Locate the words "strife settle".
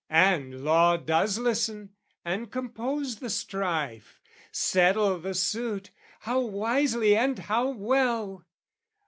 3.29-5.19